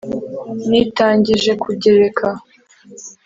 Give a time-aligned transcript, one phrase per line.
[0.69, 2.27] nitangije kugereka